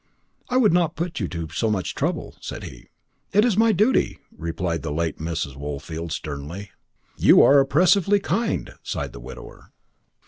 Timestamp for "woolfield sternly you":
5.55-7.43